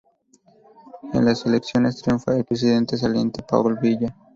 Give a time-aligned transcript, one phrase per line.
[1.13, 4.15] En las elecciones triunfa el presidente saliente Paul Biya.